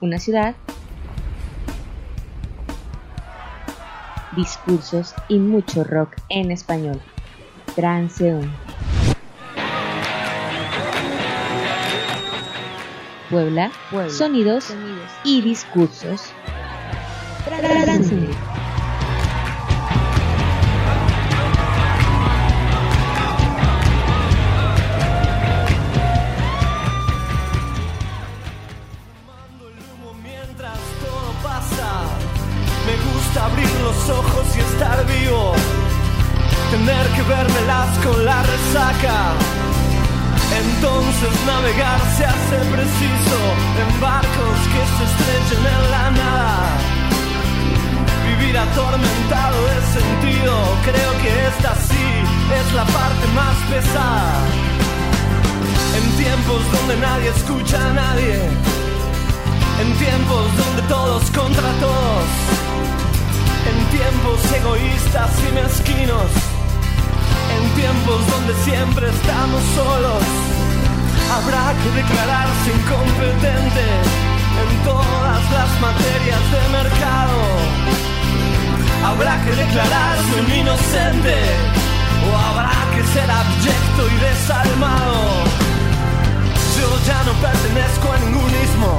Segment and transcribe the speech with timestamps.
[0.00, 0.54] una ciudad,
[4.36, 7.00] discursos y mucho rock en español.
[7.74, 8.48] Transeúnte.
[13.30, 13.70] Puebla,
[14.08, 14.74] sonidos,
[15.22, 16.30] y discursos.
[17.44, 18.47] Transeúnte.
[40.78, 43.38] Entonces navegar se hace preciso
[43.82, 46.78] en barcos que se estrechen en la nada.
[48.28, 50.54] Vivir atormentado de sentido,
[50.84, 52.06] creo que esta sí
[52.60, 54.34] es la parte más pesada.
[55.96, 58.34] En tiempos donde nadie escucha a nadie,
[59.82, 62.28] en tiempos donde todos contra todos
[63.68, 66.47] en tiempos egoístas y mezquinos,
[67.58, 70.22] en tiempos donde siempre estamos solos,
[71.36, 73.86] habrá que declararse incompetente
[74.62, 77.38] en todas las materias de mercado.
[79.04, 81.36] Habrá que declararse un inocente
[82.26, 85.18] o habrá que ser abyecto y desalmado.
[86.78, 88.92] Yo ya no pertenezco a ningún ismo,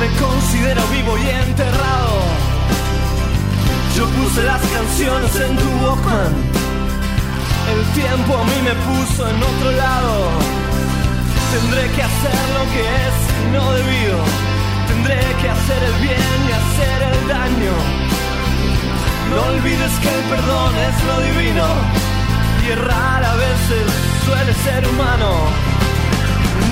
[0.00, 2.18] me considero vivo y enterrado.
[3.96, 6.67] Yo puse las canciones en tu Walkman.
[8.68, 10.14] Me puso en otro lado.
[11.52, 13.16] Tendré que hacer lo que es
[13.54, 14.18] no debido.
[14.88, 17.74] Tendré que hacer el bien y hacer el daño.
[19.30, 21.66] No olvides que el perdón es lo divino.
[22.62, 23.84] Y errar a veces
[24.26, 25.30] suele ser humano.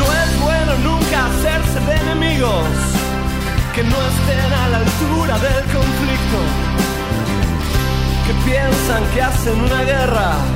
[0.01, 2.69] No es bueno nunca hacerse de enemigos
[3.75, 6.41] que no estén a la altura del conflicto
[8.27, 10.56] que piensan que hacen una guerra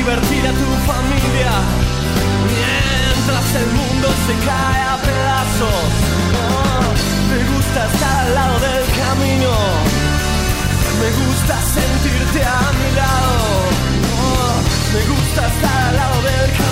[0.00, 1.52] divertir a tu familia
[2.56, 5.90] mientras el mundo se cae a pedazos.
[7.30, 9.52] me gusta estar al lado del camino.
[11.00, 13.36] Me gusta sentirte a mi lado.
[14.94, 16.69] me gusta estar al lado del camino.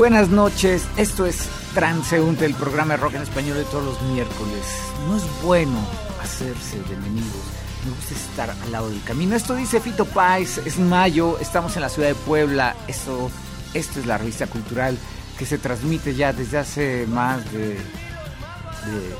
[0.00, 4.64] Buenas noches, esto es Transeúnte, el programa de rock en español de todos los miércoles.
[5.06, 5.78] No es bueno
[6.22, 7.42] hacerse de enemigos,
[7.84, 9.36] me gusta estar al lado del camino.
[9.36, 13.30] Esto dice Fito Pais, es mayo, estamos en la ciudad de Puebla, esto,
[13.74, 14.96] esto es la revista cultural
[15.38, 19.14] que se transmite ya desde hace más de, de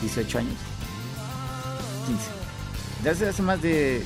[0.00, 0.56] 18 años,
[2.06, 2.22] 15,
[3.04, 4.02] desde hace más de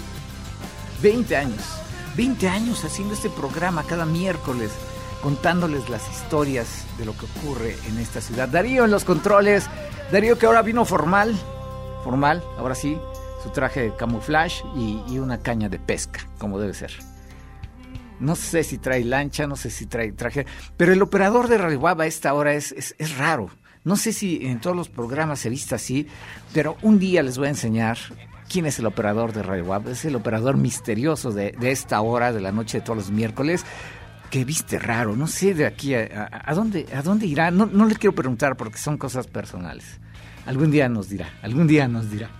[1.02, 1.62] 20 años
[2.16, 4.72] 20 años haciendo este programa cada miércoles,
[5.22, 8.48] contándoles las historias de lo que ocurre en esta ciudad.
[8.48, 9.68] Darío en los controles,
[10.12, 11.34] Darío que ahora vino formal,
[12.02, 12.98] formal, ahora sí,
[13.42, 16.92] su traje de camuflaje y, una caña de pesca, como debe ser.
[18.18, 20.46] No sé si trae lancha, no sé si trae traje,
[20.76, 23.48] pero el operador de Radio a esta hora es, es, raro.
[23.82, 26.06] No sé si en todos los programas se vista así,
[26.52, 27.96] pero un día les voy a enseñar
[28.50, 29.88] quién es el operador de Radio Web.
[29.88, 33.64] Es el operador misterioso de, esta hora de la noche de todos los miércoles
[34.30, 35.16] que viste raro.
[35.16, 37.50] No sé de aquí a, dónde, a dónde irá.
[37.50, 39.98] No, no le quiero preguntar porque son cosas personales.
[40.46, 42.30] Algún día nos dirá, algún día nos dirá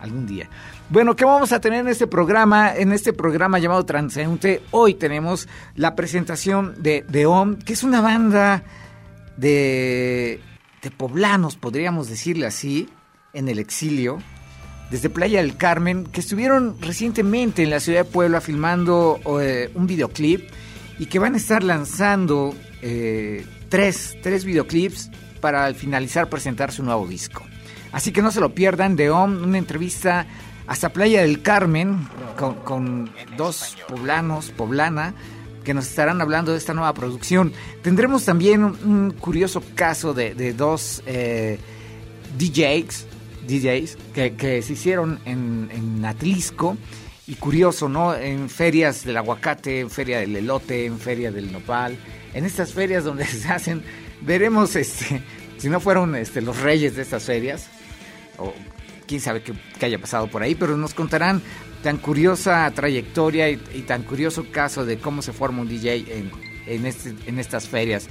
[0.00, 0.48] algún día.
[0.90, 2.74] Bueno, ¿qué vamos a tener en este programa?
[2.74, 8.00] En este programa llamado Transeúnte, hoy tenemos la presentación de, de OM, que es una
[8.00, 8.62] banda
[9.36, 10.40] de,
[10.82, 12.88] de poblanos, podríamos decirle así,
[13.32, 14.18] en el exilio,
[14.90, 19.86] desde Playa del Carmen, que estuvieron recientemente en la ciudad de Puebla filmando eh, un
[19.86, 20.48] videoclip
[20.98, 25.10] y que van a estar lanzando eh, tres, tres videoclips
[25.40, 27.44] para al finalizar presentar su nuevo disco.
[27.92, 30.26] Así que no se lo pierdan, de OM, una entrevista
[30.66, 32.06] hasta Playa del Carmen
[32.64, 35.14] con, dos poblanos, poblana,
[35.64, 37.52] que nos estarán hablando de esta nueva producción.
[37.82, 41.58] Tendremos también un, curioso caso de, dos eh,
[42.36, 43.06] DJs,
[43.46, 46.76] DJs que, se hicieron en, en Atlisco.
[47.28, 48.14] Y curioso, ¿no?
[48.14, 51.98] En ferias del aguacate, en feria del elote, en feria del nopal,
[52.32, 53.82] en estas ferias donde se hacen,
[54.22, 55.22] veremos este,
[55.58, 57.68] si no fueron este, los reyes de estas ferias,
[58.38, 58.54] o
[59.06, 59.52] quién sabe qué,
[59.84, 61.42] haya pasado por ahí, pero nos contarán
[61.82, 66.30] tan curiosa trayectoria y, tan curioso caso de cómo se forma un DJ en,
[66.74, 68.08] en, este, en estas ferias.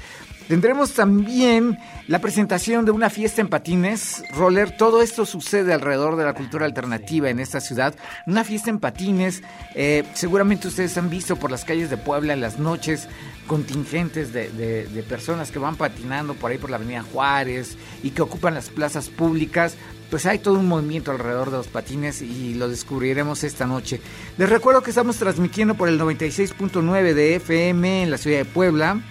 [0.48, 1.78] Tendremos también
[2.08, 4.78] la presentación de una fiesta en patines, roller.
[4.78, 7.96] Todo esto sucede alrededor de la cultura alternativa en esta ciudad.
[8.26, 9.44] Una fiesta en patines.
[9.76, 13.10] Eh, seguramente ustedes han visto por las calles de Puebla en las noches
[13.46, 18.54] contingentes de personas que van patinando por ahí por la Avenida Juárez y que ocupan
[18.54, 19.76] las plazas públicas
[20.10, 24.00] pues hay todo un movimiento alrededor de los patines y lo descubriremos esta noche.
[24.38, 29.02] Les recuerdo que estamos transmitiendo por el 96.9 de FM en la ciudad de Puebla.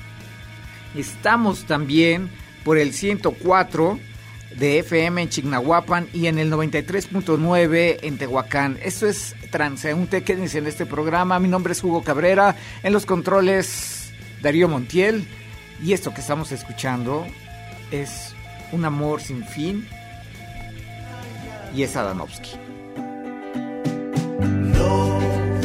[0.94, 2.30] Estamos también
[2.64, 3.98] por el 104
[4.58, 8.78] de FM en Chignahuapan y en el 93.9 en Tehuacán.
[8.82, 11.38] Esto es Transeúnte, quédense en este programa.
[11.38, 15.28] Mi nombre es Hugo Cabrera, en los controles Darío Montiel
[15.84, 17.26] y esto que estamos escuchando
[17.90, 18.34] es
[18.72, 19.86] Un amor sin fin
[21.76, 22.52] y es Adanovsky.
[24.40, 25.20] No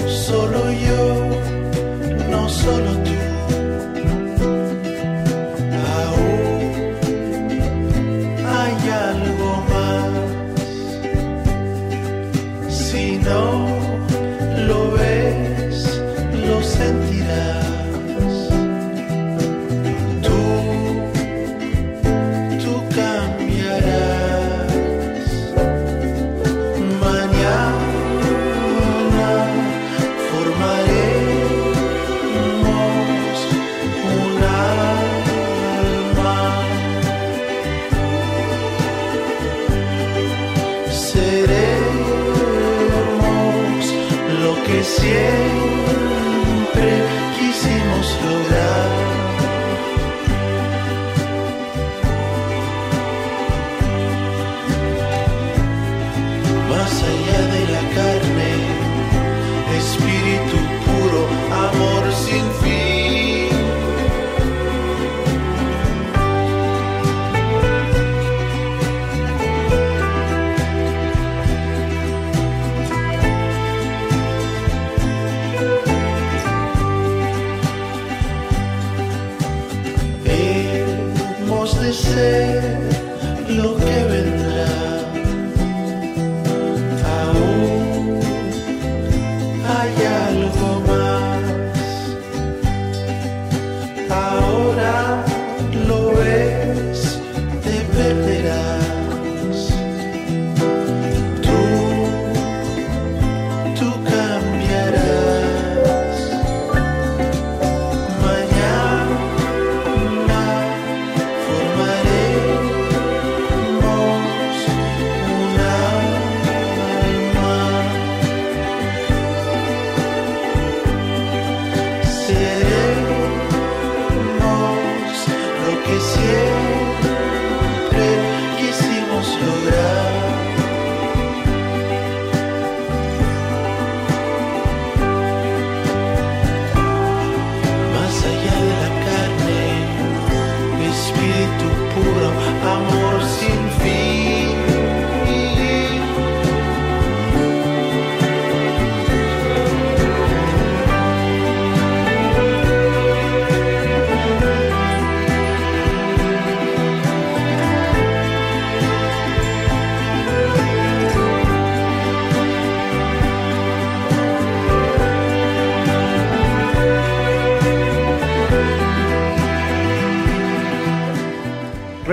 [0.09, 3.30] solo yo, no solo tú.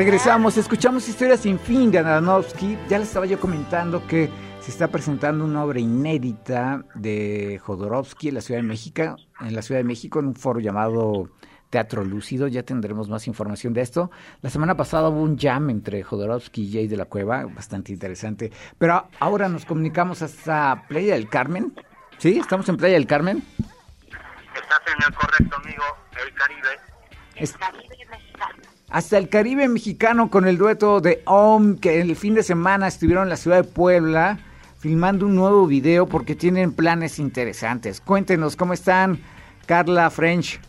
[0.08, 2.78] Regresamos, escuchamos Historia sin fin de Ananovsky.
[2.88, 8.36] Ya les estaba yo comentando que se está presentando una obra inédita de Jodorowsky en
[8.36, 11.28] la Ciudad de México, en la Ciudad de México, en un foro llamado
[11.68, 12.48] Teatro Lúcido.
[12.48, 14.10] Ya tendremos más información de esto.
[14.40, 18.50] La semana pasada hubo un jam entre Jodorowsky y Jay de la Cueva, bastante interesante.
[18.78, 21.74] Pero ahora nos comunicamos hasta Playa del Carmen.
[22.16, 22.38] ¿Sí?
[22.38, 23.44] ¿Estamos en Playa del Carmen?
[24.54, 25.84] Estás en el correcto, amigo,
[26.24, 26.68] el Caribe.
[27.36, 27.54] Es-
[28.90, 33.24] hasta el Caribe mexicano con el dueto de OM, que el fin de semana estuvieron
[33.24, 34.38] en la ciudad de Puebla
[34.78, 38.00] filmando un nuevo video porque tienen planes interesantes.
[38.00, 39.22] Cuéntenos cómo están,
[39.66, 40.60] Carla French.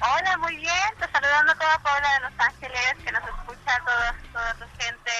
[0.00, 0.72] Hola, muy bien.
[0.98, 5.10] Te saludando a toda Puebla de Los Ángeles, que nos escucha, toda, toda tu gente.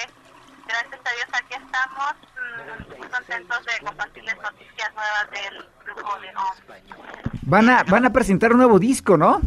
[0.67, 6.29] Gracias a Dios aquí estamos, mm, muy contentos de compartirles noticias nuevas del grupo de
[6.35, 7.39] OM.
[7.43, 9.41] Van a, van a presentar un nuevo disco, ¿no?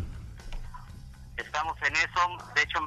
[1.88, 2.52] En eso.
[2.54, 2.80] De hecho,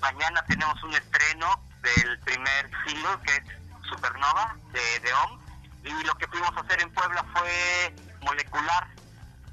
[0.00, 1.46] mañana tenemos un estreno
[1.82, 5.40] del primer single, que es Supernova, de, de OM.
[5.84, 8.88] Y lo que pudimos hacer en Puebla fue Molecular,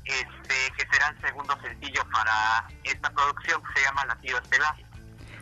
[0.05, 4.75] este, que será el segundo sencillo para esta producción que se llama Latido Estelar.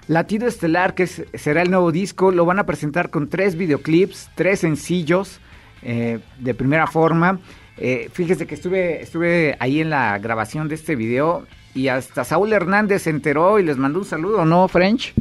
[0.08, 4.30] Latido Estelar, que es- será el nuevo disco, lo van a presentar con tres videoclips,
[4.36, 5.40] tres sencillos
[5.84, 7.40] eh, de primera forma.
[7.84, 12.54] Eh, fíjese que estuve, estuve ahí en la grabación de este video y hasta Saúl
[12.54, 15.16] Hernández se enteró y les mandó un saludo, ¿no, French?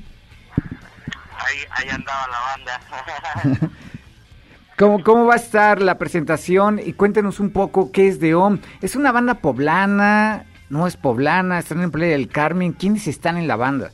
[1.39, 3.71] Ahí, ahí andaba la banda.
[4.79, 6.79] ¿Cómo, ¿Cómo va a estar la presentación?
[6.85, 8.59] Y cuéntenos un poco qué es de OM.
[8.83, 10.45] ¿Es una banda poblana?
[10.69, 11.61] ¿No es poblana?
[11.61, 12.75] ¿Están en Playa del Carmen?
[12.75, 13.91] ¿Quiénes están en la banda?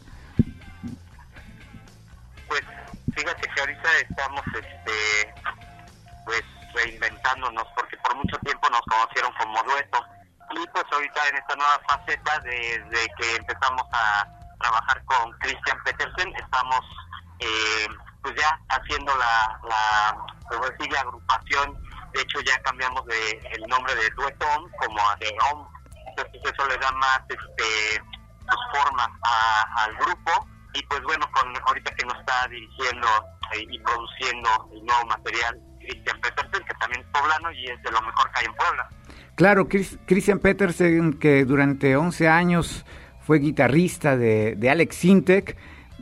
[2.49, 2.63] Pues
[3.15, 5.33] fíjate que ahorita estamos este
[6.25, 6.43] pues
[6.75, 7.65] reinventándonos
[8.17, 10.05] mucho tiempo nos conocieron como dueto
[10.51, 14.27] y pues ahorita en esta nueva faceta desde que empezamos a
[14.61, 16.81] trabajar con Christian Petersen estamos
[17.41, 17.87] eh,
[18.23, 21.83] pues ya haciendo la la pues la agrupación.
[22.13, 25.67] De hecho ya cambiamos de el nombre de dueto Om como a de Om.
[26.09, 28.03] Entonces eso le da más este
[28.47, 30.47] pues, forma a- al grupo.
[30.73, 33.09] Y pues bueno con ahorita que nos está dirigiendo
[33.53, 37.91] eh, y produciendo el nuevo material Christian Petersen que también es poblano y es de
[37.91, 38.89] lo mejor que hay en Puebla
[39.35, 42.87] Claro, Chris- Christian Petersen, que durante 11 años
[43.21, 45.57] fue guitarrista de, de Alex Sintek,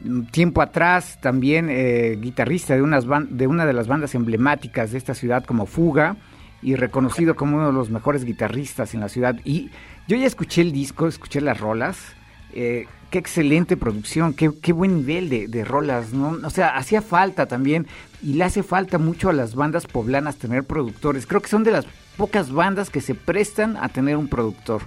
[0.04, 4.98] mm, tiempo atrás también eh, guitarrista de, unas de una de las bandas emblemáticas de
[4.98, 6.16] esta ciudad como Fuga
[6.62, 9.34] y reconocido como uno de los mejores guitarristas en la ciudad.
[9.44, 9.70] Y
[10.06, 12.14] yo ya escuché el disco, escuché las rolas.
[12.54, 16.46] Eh, qué excelente producción, qué, qué buen nivel de, de rolas, ¿no?
[16.46, 17.86] O sea, hacía falta también,
[18.22, 21.26] y le hace falta mucho a las bandas poblanas tener productores.
[21.26, 24.82] Creo que son de las pocas bandas que se prestan a tener un productor.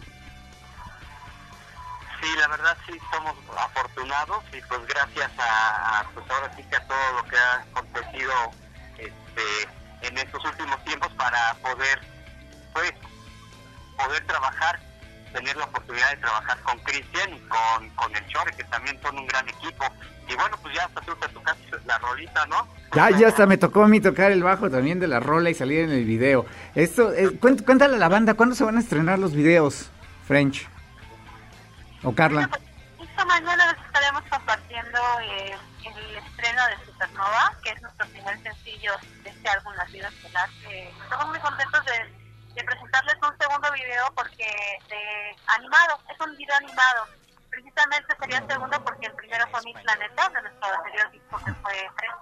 [2.22, 6.88] Sí, la verdad sí somos afortunados y pues gracias a, pues ahora sí que a
[6.88, 8.34] todo lo que ha acontecido
[8.98, 12.00] este, en estos últimos tiempos para poder
[12.74, 12.92] pues
[13.98, 14.80] poder trabajar,
[15.34, 19.18] tener la oportunidad de trabajar con Cristian y con, con el Chore, que también son
[19.20, 19.86] un gran equipo.
[20.30, 22.68] Y bueno, pues ya hasta tú te tocaste la rolita, ¿no?
[22.94, 25.54] Ya, ya hasta me tocó a mí tocar el bajo también de la rola y
[25.54, 26.46] salir en el video.
[26.76, 29.90] Esto, eh, cuént- cuéntale a la banda, ¿cuándo se van a estrenar los videos,
[30.28, 30.68] French?
[32.04, 32.50] O Carla.
[33.02, 35.56] Esta mañana les estaremos compartiendo eh,
[35.86, 38.92] el estreno de Supernova, que es nuestro primer sencillo
[39.24, 40.50] de este álbum Nacido Estelar.
[40.62, 42.27] que estamos muy contentos de,
[42.58, 44.48] de presentarles un segundo video porque
[44.90, 47.08] de animado, es un video animado.
[47.52, 51.54] Precisamente sería el segundo porque el primero fue Mi Planeta, de nuestro anterior disco que
[51.54, 52.18] fue 13.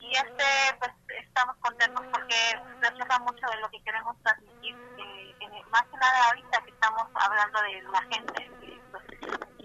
[0.00, 0.90] Y este, pues
[1.20, 6.62] estamos contentos porque refleja mucho de lo que queremos transmitir, eh, más que nada ahorita
[6.62, 9.04] que estamos hablando de la gente, que pues,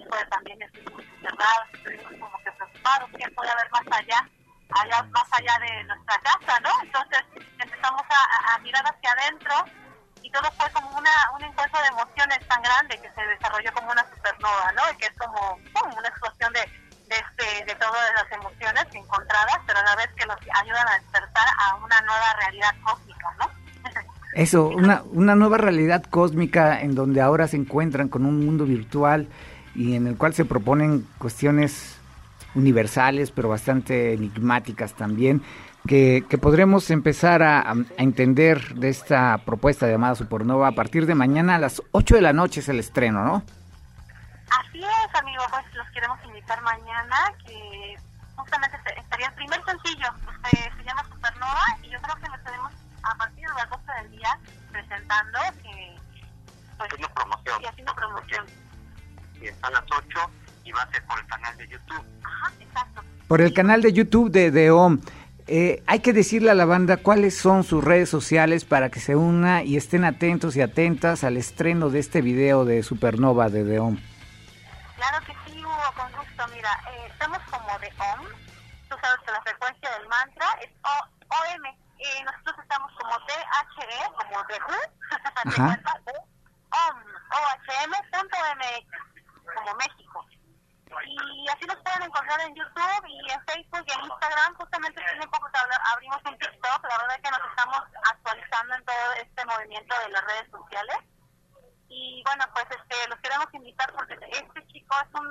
[0.09, 4.29] pues, también estuvimos encerrados, estuvimos como que preocupados, que puede haber más allá,
[4.69, 6.69] allá más allá de nuestra casa, ¿no?
[6.83, 7.19] Entonces
[7.59, 9.53] empezamos a, mirar hacia adentro
[10.21, 13.91] y todo fue como una, un encuentro de emociones tan grande que se desarrolló como
[13.91, 14.81] una supernova, ¿no?
[14.91, 19.79] Y que es como una explosión de, de, este, de todas las emociones encontradas, pero
[19.79, 23.49] a la vez que nos ayudan a despertar a una nueva realidad cósmica, ¿no?
[24.33, 29.27] Eso, una, una nueva realidad cósmica en donde ahora se encuentran con un mundo virtual
[29.73, 31.96] y en el cual se proponen cuestiones
[32.57, 35.41] universales, pero bastante enigmáticas también,
[35.87, 41.15] que, que podremos empezar a, a entender de esta propuesta llamada Supernova a partir de
[41.15, 43.43] mañana a las 8 de la noche es el estreno, ¿no?
[44.49, 47.95] Así es, amigo, pues los queremos invitar mañana, que
[48.35, 50.07] justamente estaría el primer sencillo,
[50.49, 52.71] se, se llama Supernova, y yo creo que lo estaremos
[53.03, 54.39] a partir de las 12 del día
[54.71, 55.95] presentando, que,
[56.77, 57.61] pues, Haciendo promoción.
[57.61, 58.45] y haciendo promoción.
[59.41, 60.31] Y está a las 8
[60.67, 62.03] y va a ser por el canal de YouTube.
[62.23, 63.03] Ajá, exacto.
[63.27, 64.99] Por el canal de YouTube de DEOM.
[65.47, 69.15] Eh, hay que decirle a la banda cuáles son sus redes sociales para que se
[69.15, 73.97] una y estén atentos y atentas al estreno de este video de Supernova de DEOM.
[74.97, 76.47] Claro que sí, Hugo, con gusto.
[76.53, 78.25] Mira, eh, estamos como de OM.
[78.89, 80.89] Tú sabes que la frecuencia del mantra es o
[81.29, 81.65] OM.
[81.99, 83.43] Eh, nosotros estamos como THE,
[84.17, 84.79] como de U,
[85.43, 85.65] ¿te Ajá.
[85.65, 86.01] cuenta?
[86.07, 86.17] U,
[86.71, 86.97] OM,
[87.31, 88.85] OHM.mx,
[89.55, 90.06] como México.
[91.05, 94.55] Y así nos pueden encontrar en YouTube y en Facebook y en Instagram.
[94.55, 96.83] Justamente tiene poco que hablar- abrimos un TikTok.
[96.83, 100.97] La verdad es que nos estamos actualizando en todo este movimiento de las redes sociales.
[101.89, 105.27] Y bueno, pues este, los queremos invitar porque este chico es un,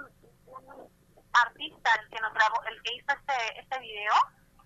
[0.46, 0.90] un
[1.34, 4.14] artista el que nos grabó, el que hizo este, este video,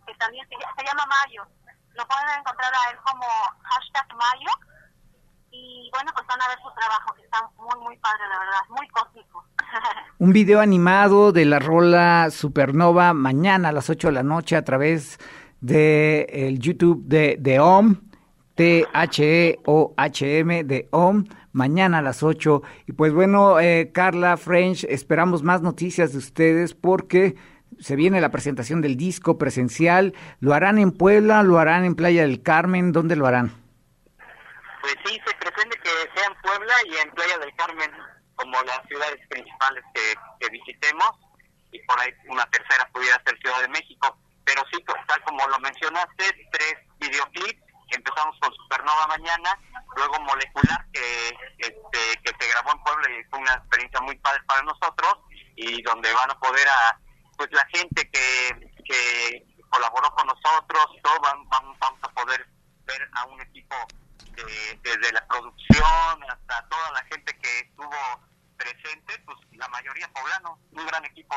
[0.07, 1.47] que también se, se llama Mayo.
[1.95, 3.27] Lo pueden encontrar a él como
[3.65, 4.51] hashtag Mayo.
[5.91, 8.61] Y bueno, pues van a ver su trabajo, que está muy, muy padre, la verdad,
[8.69, 9.45] muy cósmico.
[10.19, 14.65] Un video animado de la rola Supernova mañana a las 8 de la noche a
[14.65, 15.19] través
[15.61, 17.97] de el YouTube de, de OM,
[18.55, 18.95] T-H-E-O-H-M
[20.63, 22.63] de OM, mañana a las 8.
[22.87, 27.35] Y pues bueno, eh, Carla, French, esperamos más noticias de ustedes porque
[27.81, 30.15] se viene la presentación del disco presencial.
[30.39, 31.43] ¿Lo harán en Puebla?
[31.43, 32.93] ¿Lo harán en Playa del Carmen?
[32.93, 33.59] ¿Dónde lo harán?
[34.81, 37.93] Pues sí, se pretende que sea en Puebla y en Playa del Carmen
[38.35, 41.11] como las ciudades principales que, visitemos
[41.71, 44.19] y por ahí una tercera pudiera ser Ciudad de México.
[44.45, 47.63] Pero sí, pues, tal como lo mencionaste, tres videoclips.
[47.91, 49.57] Empezamos con Supernova mañana,
[49.97, 54.43] luego Molecular, que, este, que se grabó en Puebla y fue una experiencia muy padre
[54.47, 55.19] para nosotros
[55.55, 56.99] y donde van a poder a
[57.37, 62.45] pues la gente que, que colaboró con nosotros, todo, van, van- vamos a poder
[62.87, 63.77] ver a un equipo
[64.37, 67.91] de- desde la producción hasta toda la gente que estuvo
[68.57, 71.35] presente, pues la mayoría poblano, un gran equipo,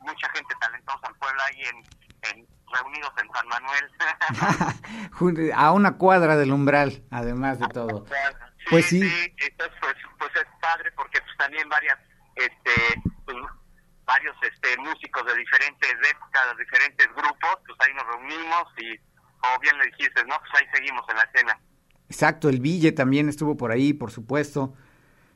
[0.00, 1.76] mucha gente talentosa en Puebla y en,
[2.22, 3.92] en reunidos en San Manuel.
[5.54, 8.04] A una cuadra del umbral, además de todo.
[8.68, 9.00] Pues sí.
[9.36, 11.96] entonces pues, pues es padre porque pues también varias,
[12.34, 12.72] este,
[13.24, 13.36] pues,
[14.04, 18.98] varios este músicos de diferentes épocas, de diferentes grupos, pues ahí nos reunimos y
[19.38, 20.36] como bien le dijiste, ¿no?
[20.40, 21.60] Pues ahí seguimos en la escena.
[22.08, 24.74] Exacto, el Ville también estuvo por ahí, por supuesto.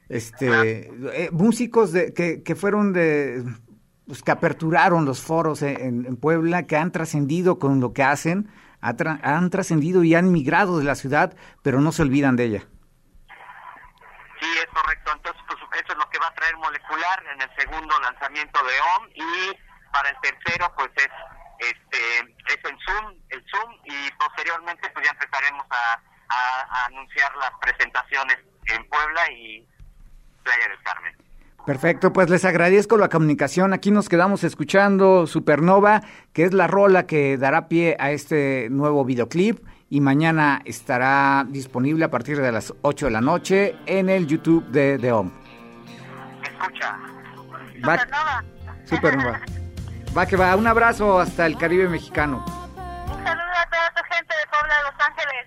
[0.08, 3.44] Este, eh, músicos de, que, que fueron de,
[4.06, 8.50] pues, que aperturaron los foros en, en Puebla, que han trascendido con lo que hacen,
[8.80, 12.44] ha tra- han trascendido y han migrado de la ciudad, pero no se olvidan de
[12.44, 12.60] ella.
[14.40, 15.12] Sí, es correcto.
[15.14, 18.72] Entonces, pues eso es lo que va a traer molecular en el segundo lanzamiento de
[18.96, 19.56] OM y
[19.92, 21.08] para el tercero, pues es
[21.60, 21.98] este
[22.48, 27.50] es el Zoom, el Zoom y posteriormente pues ya empezaremos a, a- a anunciar las
[27.60, 29.66] presentaciones en Puebla y
[30.42, 31.16] Playa del Carmen.
[31.66, 33.72] Perfecto, pues les agradezco la comunicación.
[33.74, 36.00] Aquí nos quedamos escuchando Supernova,
[36.32, 39.58] que es la rola que dará pie a este nuevo videoclip
[39.90, 44.64] y mañana estará disponible a partir de las 8 de la noche en el YouTube
[44.68, 45.30] de The OM.
[46.42, 46.98] Escucha.
[47.86, 48.44] Va, Supernova.
[48.86, 49.40] Supernova.
[50.16, 52.44] Va que va, un abrazo hasta el Caribe mexicano.
[52.46, 55.46] Un saludo a toda tu gente de Puebla de Los Ángeles.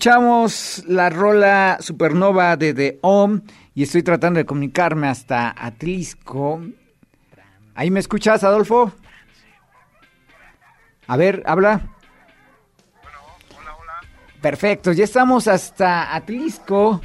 [0.00, 3.42] Escuchamos la rola Supernova de The Om
[3.74, 6.62] y estoy tratando de comunicarme hasta Atlisco.
[7.74, 8.94] ¿Ahí me escuchas, Adolfo?
[11.06, 11.82] A ver, habla.
[14.40, 17.02] Perfecto, ya estamos hasta Atlisco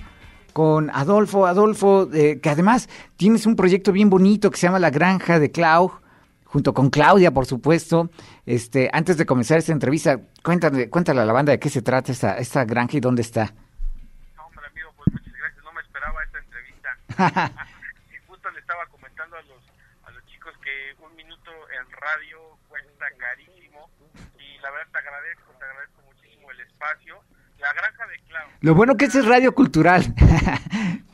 [0.54, 1.48] con Adolfo.
[1.48, 5.52] Adolfo, eh, que además tienes un proyecto bien bonito que se llama La Granja de
[5.52, 5.92] Clau,
[6.46, 8.10] junto con Claudia, por supuesto.
[8.46, 12.12] Este, antes de comenzar esta entrevista, cuéntale, cuéntale a la banda de qué se trata
[12.12, 13.54] esta, esta granja y dónde está.
[14.38, 15.64] No, hombre, amigo, pues muchas gracias.
[15.64, 16.90] No me esperaba esta entrevista.
[18.14, 19.64] y justo le estaba comentando a los,
[20.06, 23.90] a los chicos que un minuto en radio cuesta carísimo.
[24.40, 27.20] Y la verdad te agradezco, te agradezco muchísimo el espacio.
[27.60, 28.48] La granja de Clau.
[28.62, 30.14] Lo bueno que este es radio cultural.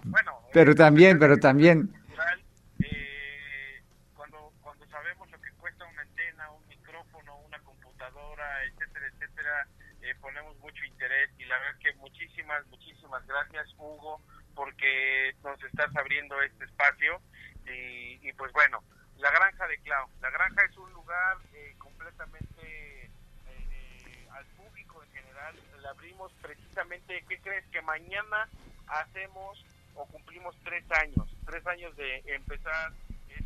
[0.03, 1.87] Bueno, pero también, pero también.
[1.87, 2.41] cultural,
[2.79, 3.81] eh,
[4.15, 9.67] cuando, cuando sabemos lo que cuesta una antena, un micrófono, una computadora, etcétera, etcétera,
[10.01, 14.21] eh, ponemos mucho interés y la verdad que muchísimas, muchísimas gracias Hugo
[14.55, 17.19] porque nos estás abriendo este espacio
[17.65, 18.81] y, pues bueno,
[19.17, 20.07] la granja de Clau.
[20.21, 23.09] La granja es un lugar eh, completamente
[23.47, 25.55] eh, al público en general.
[25.81, 27.65] La abrimos precisamente, ¿qué crees?
[27.67, 28.47] Que mañana
[28.87, 29.63] hacemos
[29.95, 32.93] o cumplimos tres años, tres años de empezar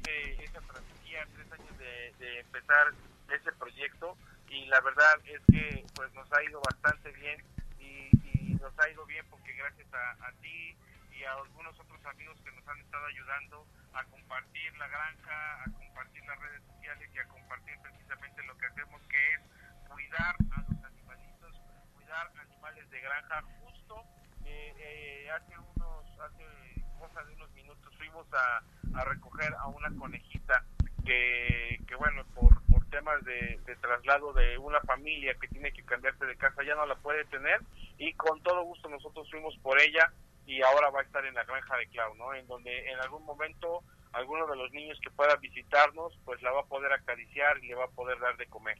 [0.08, 2.94] esa travesía, tres años de, empezar
[3.30, 4.18] ese proyecto
[4.50, 7.44] y la verdad es que pues nos ha ido bastante bien
[7.80, 10.76] y, y nos ha ido bien porque gracias a, a ti
[11.12, 15.66] y a algunos otros amigos que nos han estado ayudando a compartir la granja, a
[15.72, 19.42] compartir las redes sociales y a compartir precisamente lo que hacemos que es
[19.88, 21.62] cuidar a los animalitos,
[21.96, 23.42] cuidar animales de granja.
[23.64, 24.04] Justo
[24.46, 29.90] eh, eh, hace unos, hace cosa de unos minutos fuimos a, a recoger a una
[29.98, 30.64] conejita
[31.06, 35.84] que, que bueno, por, por temas de, de traslado de una familia que tiene que
[35.84, 37.62] cambiarse de casa ya no la puede tener
[37.98, 40.12] y con todo gusto nosotros fuimos por ella
[40.48, 42.34] y ahora va a estar en la granja de Clau, ¿no?
[42.34, 46.62] En donde en algún momento alguno de los niños que pueda visitarnos, pues la va
[46.62, 48.78] a poder acariciar y le va a poder dar de comer.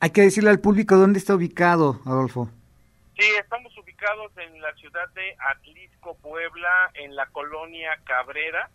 [0.00, 2.50] Hay que decirle al público dónde está ubicado, Adolfo.
[3.18, 8.70] Sí, estamos ubicados en la ciudad de Atlisco, Puebla, en la colonia Cabrera.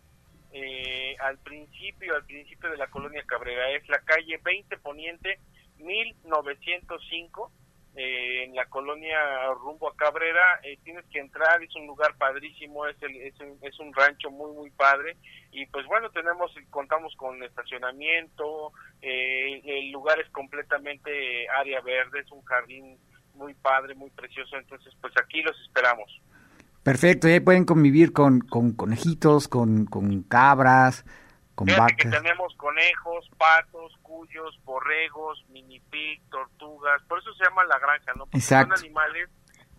[0.52, 5.40] Eh, al principio, al principio de la colonia Cabrera, es la calle 20 Poniente
[5.78, 7.54] 1905,
[7.96, 10.60] eh, en la colonia rumbo a Cabrera.
[10.64, 14.30] Eh, tienes que entrar, es un lugar padrísimo, es, el, es, un, es un rancho
[14.30, 15.16] muy, muy padre.
[15.54, 22.32] Y pues bueno, tenemos, contamos con estacionamiento, eh, el lugar es completamente área verde, es
[22.34, 23.00] un jardín
[23.36, 24.58] muy padre, muy precioso.
[24.58, 26.10] Entonces, pues aquí los esperamos.
[26.84, 31.06] Perfecto, y ahí pueden convivir con, con conejitos, con, con cabras,
[31.56, 32.22] con Fíjate que vacas.
[32.24, 38.26] tenemos conejos, patos, cuyos, borregos, mini pig, tortugas, por eso se llama la granja, ¿no?
[38.26, 38.76] Porque Exacto.
[38.76, 39.30] son animales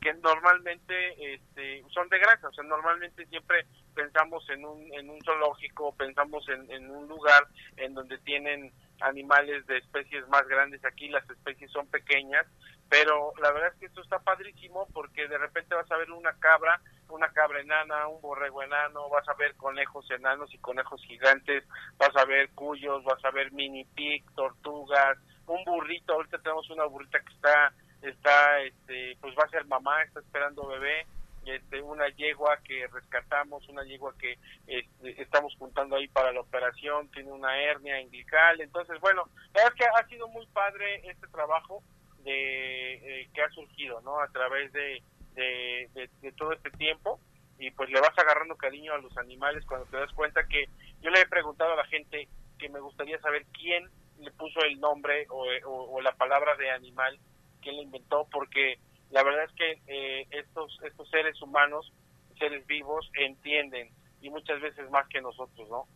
[0.00, 5.20] que normalmente este, son de granja, o sea, normalmente siempre pensamos en un, en un
[5.22, 11.08] zoológico, pensamos en, en un lugar en donde tienen animales de especies más grandes, aquí
[11.08, 12.46] las especies son pequeñas,
[12.88, 16.32] pero la verdad es que esto está padrísimo porque de repente vas a ver una
[16.38, 21.64] cabra, una cabra enana, un borrego enano, vas a ver conejos enanos y conejos gigantes,
[21.96, 26.84] vas a ver cuyos, vas a ver mini pig, tortugas, un burrito, ahorita tenemos una
[26.84, 31.06] burrita que está, está, este, pues va a ser mamá, está esperando bebé,
[31.46, 37.10] este, una yegua que rescatamos, una yegua que este, estamos juntando ahí para la operación,
[37.10, 41.26] tiene una hernia inguinal, entonces bueno, la verdad es que ha sido muy padre este
[41.28, 41.82] trabajo
[42.24, 44.20] de eh, que ha surgido, ¿no?
[44.20, 45.02] A través de,
[45.34, 47.20] de, todo este tiempo
[47.58, 50.68] y pues le vas agarrando cariño a los animales cuando te das cuenta que
[51.00, 54.80] yo le he preguntado a la gente que me gustaría saber quién le puso el
[54.80, 57.18] nombre o, o, la palabra de animal,
[57.60, 58.78] quién le inventó, porque
[59.10, 61.92] la verdad es que eh, estos, estos seres humanos,
[62.38, 65.86] seres vivos, entienden y muchas veces más que nosotros, ¿no?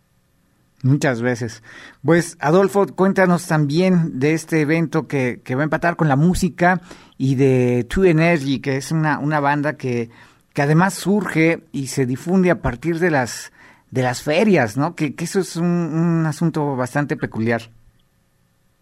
[0.82, 1.62] Muchas veces.
[2.04, 6.80] Pues Adolfo, cuéntanos también de este evento que, que va a empatar con la música
[7.16, 10.08] y de True Energy, que es una, una banda que,
[10.54, 13.52] que además surge y se difunde a partir de las,
[13.90, 14.94] de las ferias, ¿no?
[14.94, 17.62] Que, que eso es un, un asunto bastante peculiar.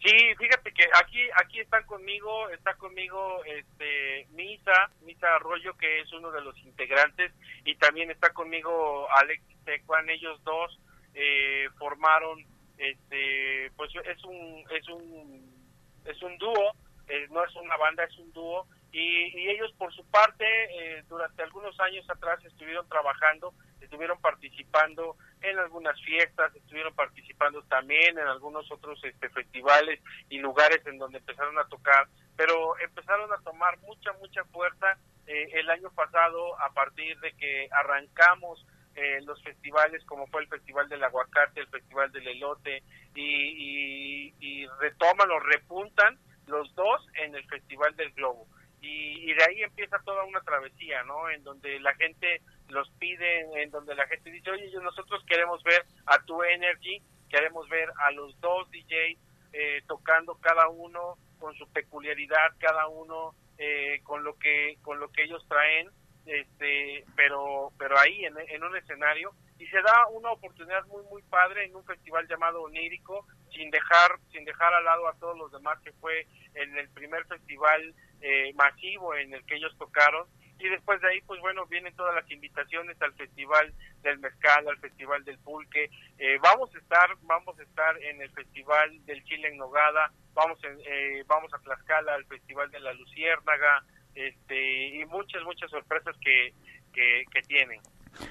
[0.03, 6.13] Sí, fíjate que aquí aquí están conmigo, está conmigo este Misa, Misa Arroyo que es
[6.13, 7.33] uno de los integrantes
[7.65, 10.79] y también está conmigo Alex Tecuan, ellos dos
[11.17, 12.45] eh, formaron
[12.79, 15.57] este pues es un es un
[16.05, 16.73] es un dúo,
[17.09, 21.43] eh, no es una banda, es un dúo y, ellos por su parte eh, durante
[21.43, 28.71] algunos años atrás estuvieron trabajando, estuvieron participando en algunas fiestas, estuvieron participando también en algunos
[28.71, 34.13] otros este, festivales y lugares en donde empezaron a tocar, pero empezaron a tomar mucha,
[34.15, 38.65] mucha fuerza eh, el año pasado a partir de que arrancamos
[38.97, 42.83] eh, los festivales como fue el Festival del Aguacate, el Festival del Elote
[43.15, 48.47] y, y, y retoman o repuntan los dos en el Festival del Globo
[48.81, 51.29] y, de ahí empieza toda una travesía, ¿no?
[51.31, 55.85] En donde la gente los pide, en donde la gente dice, oye, nosotros queremos ver
[56.07, 59.19] a tu Energy, queremos ver a los dos DJs
[59.53, 65.11] eh, tocando cada uno con su peculiaridad, cada uno eh, con lo que con lo
[65.11, 65.91] que ellos traen,
[66.27, 71.23] este, pero pero ahí en, en un escenario y se da una oportunidad muy muy
[71.23, 75.53] padre en un festival llamado Onírico sin dejar sin dejar al lado a todos los
[75.53, 80.27] demás que fue en el primer festival eh, masivo en el que ellos tocaron.
[80.59, 84.79] Y después de ahí pues bueno vienen todas las invitaciones al festival del mezcal al
[84.79, 85.91] festival del pulque.
[86.19, 90.59] Eh, vamos a estar vamos a estar en el festival del chile en nogada vamos
[90.65, 93.85] eh, vamos a Tlaxcala al festival de la luciérnaga
[94.17, 96.53] este y muchas muchas sorpresas que
[96.93, 97.81] que, que tienen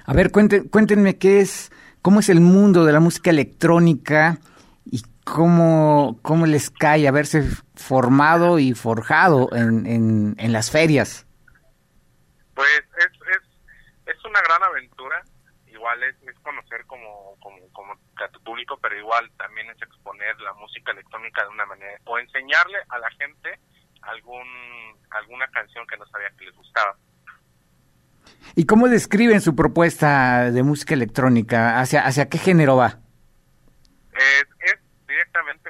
[0.05, 1.71] a ver cuéntenme qué es
[2.01, 4.39] cómo es el mundo de la música electrónica
[5.25, 7.43] cómo, cómo les cae haberse
[7.75, 11.27] formado y forjado en, en, en las ferias.
[12.53, 15.21] Pues es, es, es una gran aventura,
[15.67, 20.39] igual es, es conocer como, como, como a tu público, pero igual también es exponer
[20.39, 23.59] la música electrónica de una manera, o enseñarle a la gente
[24.05, 24.47] algún
[25.11, 26.95] alguna canción que no sabía que les gustaba.
[28.55, 31.79] ¿Y cómo describen su propuesta de música electrónica?
[31.79, 32.99] ¿Hacia, hacia qué género va?
[34.13, 34.75] Es, es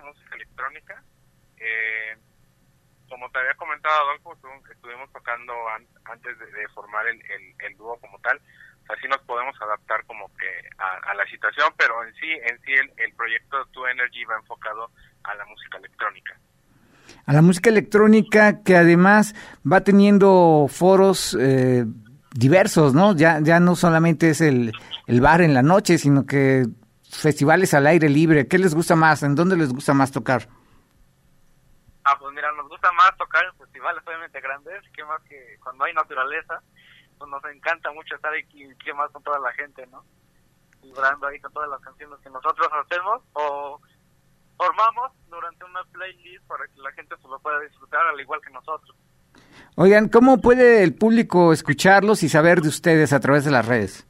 [0.04, 1.04] música electrónica.
[1.58, 2.18] Eh,
[3.10, 4.38] como te había comentado, Adolfo,
[4.72, 5.54] estuvimos tocando
[6.06, 7.22] antes de, formar el,
[7.60, 8.40] el, dúo como tal.
[8.90, 13.14] así nos podemos adaptar como que a, la situación, pero en sí, en sí el,
[13.14, 14.92] proyecto Tu Energy va enfocado
[15.24, 16.38] a la música electrónica.
[17.26, 19.36] A la música electrónica que además
[19.70, 21.86] va teniendo foros eh,
[22.32, 23.16] diversos, ¿no?
[23.16, 24.74] Ya, ya no solamente es el,
[25.08, 26.66] el bar en la noche, sino que
[27.10, 29.24] festivales al aire libre, ¿qué les gusta más?
[29.24, 30.48] ¿En dónde les gusta más tocar?
[32.04, 35.86] Ah, pues mira, nos gusta más tocar en festivales obviamente grandes, que más que cuando
[35.86, 36.62] hay naturaleza,
[37.18, 40.04] pues nos encanta mucho estar aquí, que más con toda la gente, ¿no?
[40.84, 43.82] Vibrando ahí con todas las canciones que nosotros hacemos o
[44.58, 48.52] formamos durante una playlist para que la gente se lo pueda disfrutar al igual que
[48.52, 48.96] nosotros.
[49.76, 54.08] Oigan, ¿cómo puede el público escucharlos y saber de ustedes a través de las redes?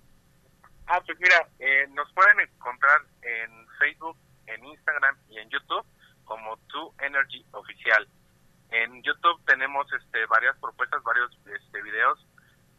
[0.87, 5.85] Ah, pues mira, eh, nos pueden encontrar en Facebook, en Instagram y en YouTube
[6.23, 8.07] como Tu Energy Oficial.
[8.69, 12.19] En YouTube tenemos este, varias propuestas, varios este, videos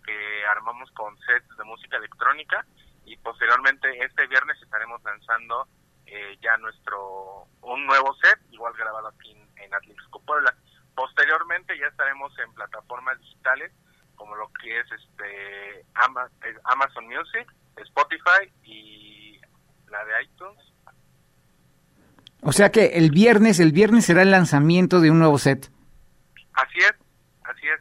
[0.04, 2.64] que armamos con sets de música electrónica
[3.04, 5.66] y posteriormente este viernes estaremos lanzando
[6.06, 10.54] eh, ya nuestro un nuevo set, igual grabado aquí en, en Atlixco Puebla.
[10.94, 13.72] Posteriormente ya estaremos en plataformas digitales
[14.16, 15.84] como lo que es este
[16.64, 19.40] Amazon Music, Spotify y
[19.88, 20.58] la de iTunes.
[22.42, 25.70] O sea que el viernes, el viernes será el lanzamiento de un nuevo set.
[26.54, 26.94] Así es,
[27.44, 27.80] así es.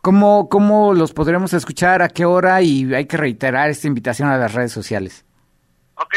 [0.00, 2.02] ¿Cómo, cómo los podremos escuchar?
[2.02, 2.62] ¿A qué hora?
[2.62, 5.24] Y hay que reiterar esta invitación a las redes sociales.
[5.94, 6.14] Ok,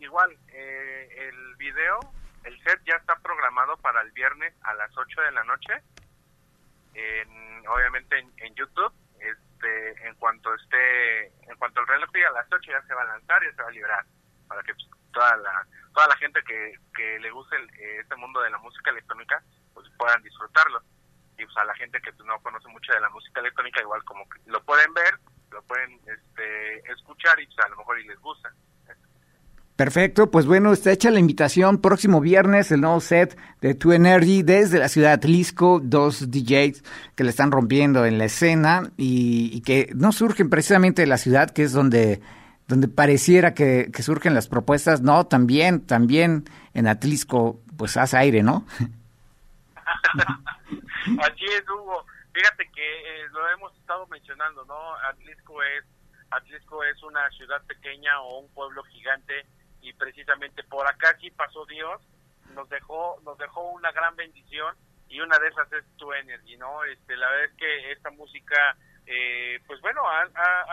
[0.00, 2.12] igual, eh, el video,
[2.44, 5.72] el set ya está programado para el viernes a las 8 de la noche.
[6.94, 12.32] En, obviamente en, en YouTube este en cuanto esté en cuanto el reloj diga a
[12.32, 14.04] las 8 ya se va a lanzar y se va a liberar
[14.46, 18.16] para que pues, toda la toda la gente que, que le guste el- eh, este
[18.16, 19.42] mundo de la música electrónica
[19.72, 20.82] pues puedan disfrutarlo
[21.38, 24.04] y pues a la gente que pues, no conoce mucho de la música electrónica igual
[24.04, 25.18] como que lo pueden ver
[25.50, 28.52] lo pueden este escuchar y pues, a lo mejor y les gusta
[29.76, 31.80] Perfecto, pues bueno, está hecha la invitación.
[31.80, 36.82] Próximo viernes, el nuevo set de Tu Energy desde la ciudad de Atlisco, dos DJs
[37.16, 41.50] que le están rompiendo en la escena y, que no surgen precisamente de la ciudad,
[41.50, 42.20] que es donde,
[42.68, 45.00] donde pareciera que, que surgen las propuestas.
[45.00, 48.66] No, también, también en Atlisco, pues hace aire, ¿no?
[51.18, 52.04] Así es, Hugo.
[52.34, 54.94] Fíjate que eh, lo hemos estado mencionando, ¿no?
[55.10, 55.84] Atlisco es,
[56.30, 59.46] Atlisco es una ciudad pequeña o un pueblo gigante
[59.82, 62.00] y precisamente por acá sí pasó Dios,
[62.54, 64.74] nos dejó, nos dejó una gran bendición
[65.08, 66.84] y una de esas es tu energy, ¿no?
[66.84, 70.66] Este, la verdad es que esta música, eh, pues bueno, ha, ha-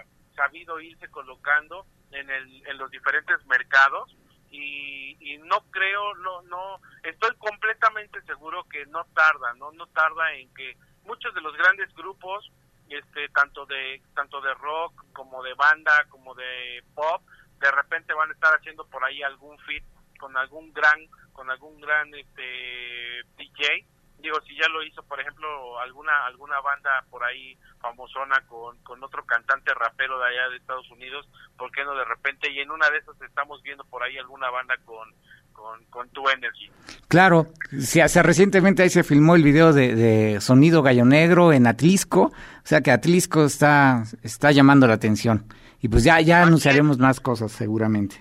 [0.00, 4.16] ha sabido irse colocando en, el, en los diferentes mercados
[4.50, 10.32] y, y no creo, no, no, estoy completamente seguro que no tarda, no, no tarda
[10.34, 12.50] en que muchos de los grandes grupos,
[12.88, 17.22] este, tanto de, tanto de rock como de banda, como de pop,
[17.60, 19.84] de repente van a estar haciendo por ahí algún fit
[20.18, 20.98] con algún gran,
[21.32, 23.86] con algún gran, este, DJ.
[24.18, 29.02] Digo, si ya lo hizo, por ejemplo, alguna alguna banda por ahí famosona con, con
[29.02, 32.52] otro cantante rapero de allá de Estados Unidos, ¿por qué no de repente?
[32.52, 35.08] Y en una de esas estamos viendo por ahí alguna banda con,
[35.54, 36.70] con, con Tu Energy.
[37.08, 37.46] Claro,
[37.78, 42.24] sí, hace recientemente ahí se filmó el video de, de Sonido Gallo Negro en Atlisco,
[42.24, 45.46] o sea que Atlisco está, está llamando la atención.
[45.82, 48.16] Y pues ya, ya anunciaremos más cosas seguramente.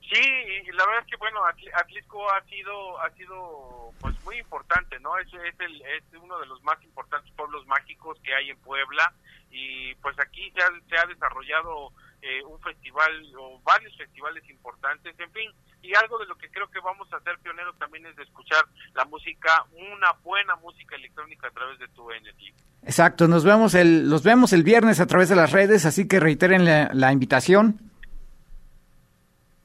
[0.00, 4.38] Sí, y la verdad es que bueno, Atl- Atlisco ha sido ha sido pues muy
[4.38, 5.16] importante, ¿no?
[5.18, 9.12] Es, es, el, es uno de los más importantes pueblos mágicos que hay en Puebla
[9.50, 15.14] y pues aquí se ha, se ha desarrollado eh, un festival o varios festivales importantes,
[15.18, 15.50] en fin,
[15.82, 18.64] y algo de lo que creo que vamos a ser pioneros también es de escuchar
[18.94, 22.52] la música, una buena música electrónica a través de tu Energy.
[22.82, 26.20] Exacto, nos vemos el, los vemos el viernes a través de las redes, así que
[26.20, 27.78] reiteren la, la invitación.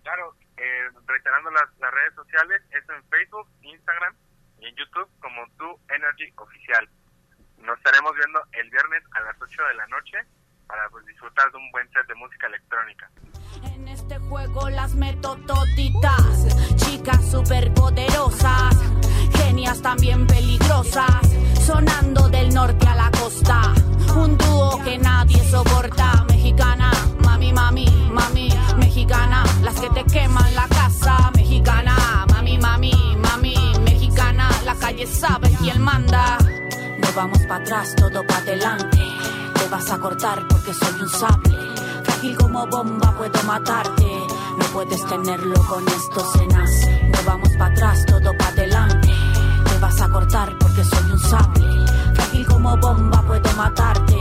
[0.04, 4.16] Claro, eh, reiterando las, las redes sociales, es en Facebook, Instagram
[4.60, 6.90] y en YouTube como Tu Energy Oficial.
[7.62, 10.18] Nos estaremos viendo el viernes a las 8 de la noche
[10.76, 13.10] para pues, disfrutar de un buen set de música electrónica.
[13.76, 18.76] En este juego las meto toditas, chicas superpoderosas,
[19.38, 21.22] genias también peligrosas,
[21.62, 23.74] sonando del norte a la costa,
[24.18, 26.92] un dúo que nadie soporta, mexicana,
[27.24, 34.50] mami, mami, mami, mexicana, las que te queman la casa, mexicana, mami, mami, mami, mexicana,
[34.66, 36.38] la calle sabe quién manda.
[36.98, 39.00] No vamos para atrás, todo para adelante.
[39.66, 41.58] Te vas a cortar porque soy un sable.
[42.04, 44.06] Frágil como bomba, puedo matarte.
[44.60, 47.10] No puedes tenerlo con esto, se nace.
[47.12, 49.10] No vamos para atrás, todo para adelante.
[49.68, 51.86] Te vas a cortar porque soy un sable.
[52.14, 54.16] Frágil como bomba, puedo matarte.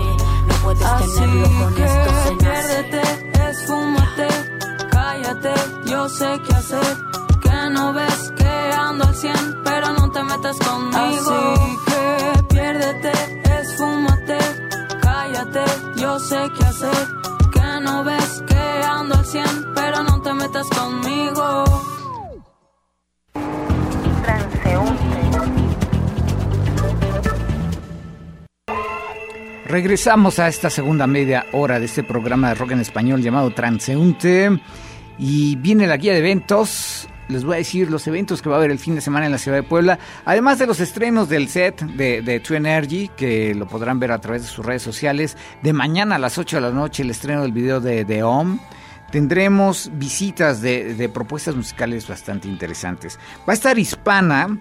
[0.49, 2.85] No puedes Así tenerlo con que esto, se nace.
[2.85, 4.29] piérdete, esfúmate,
[4.91, 5.55] cállate,
[5.85, 6.97] yo sé qué hacer.
[7.43, 11.55] Que no ves que ando al 100, pero no te metas conmigo.
[11.55, 13.13] Así que piérdete,
[13.61, 14.04] esfúmate,
[15.53, 17.09] cállate, yo sé qué hacer.
[17.53, 21.65] Que no ves que ando al 100, pero no te metas conmigo.
[29.67, 34.61] Regresamos a esta segunda media hora de este programa de rock en español llamado Transeúnte
[35.19, 37.09] y viene la guía de eventos.
[37.29, 39.33] Les voy a decir los eventos que va a haber el fin de semana en
[39.33, 43.55] la ciudad de Puebla, además de los estrenos del set de, de True Energy, que
[43.55, 45.37] lo podrán ver a través de sus redes sociales.
[45.63, 48.59] De mañana a las 8 de la noche el estreno del video de, de OM.
[49.11, 53.19] Tendremos visitas de, de propuestas musicales bastante interesantes.
[53.49, 54.59] Va a estar Hispana,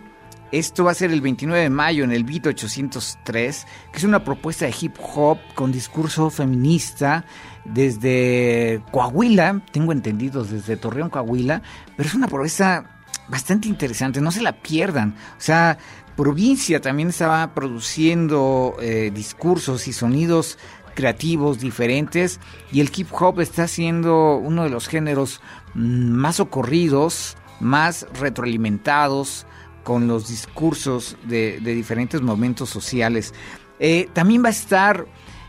[0.53, 4.24] esto va a ser el 29 de mayo en el Beat 803, que es una
[4.24, 7.26] propuesta de hip hop con discurso feminista
[7.66, 11.61] desde Coahuila, tengo entendido, desde Torreón, Coahuila,
[11.95, 15.16] pero es una propuesta bastante interesante, no se la pierdan.
[15.38, 15.78] O sea,
[16.16, 20.57] provincia también estaba produciendo eh, discursos y sonidos
[20.93, 22.39] creativos diferentes
[22.72, 25.41] y el hip hop está siendo uno de los géneros
[25.74, 29.47] mm, más ocurridos, más retroalimentados,
[29.84, 33.34] con los discursos de, de diferentes momentos sociales.
[33.80, 35.05] Eh, también va a estar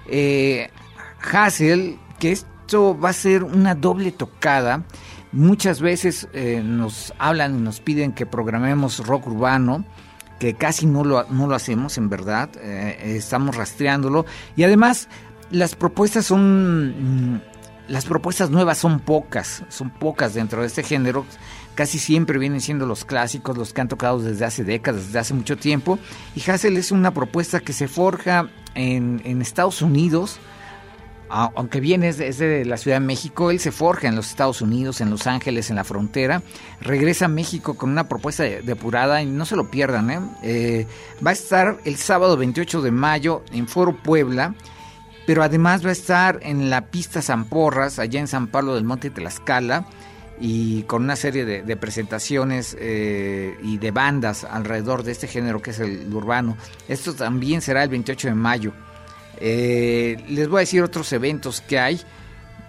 [0.09, 0.71] eh,
[1.21, 1.99] Hassel,
[2.33, 4.85] esto va a ser una doble tocada.
[5.33, 9.85] Muchas veces eh, nos hablan y nos piden que programemos rock urbano,
[10.39, 15.09] que casi no lo, no lo hacemos en verdad, eh, estamos rastreándolo y además
[15.51, 17.35] las propuestas son...
[17.35, 17.41] Mm,
[17.87, 21.27] las propuestas nuevas son pocas, son pocas dentro de este género.
[21.75, 25.35] Casi siempre vienen siendo los clásicos, los que han tocado desde hace décadas, desde hace
[25.35, 25.99] mucho tiempo.
[26.35, 30.41] Y Hassel es una propuesta que se forja en Estados Unidos,
[31.29, 35.01] aunque viene es de, la Ciudad de México, él se forja en los Estados Unidos,
[35.01, 36.43] en Los Ángeles, en la frontera,
[36.81, 40.11] regresa a México con una propuesta depurada y no se lo pierdan.
[40.11, 40.21] ¿eh?
[40.43, 40.87] Eh,
[41.25, 44.55] va a estar el sábado 28 de mayo en Foro Puebla,
[45.27, 48.85] pero además va a estar en la pista San Porras, allá en San Pablo del
[48.85, 49.87] Monte Tlaxcala,
[50.41, 55.71] y con una serie de, presentaciones eh, y de bandas alrededor de este género que
[55.71, 56.57] es el urbano.
[56.89, 58.73] Esto también será el 28 de mayo.
[59.39, 62.01] Eh, les voy a decir otros eventos que hay.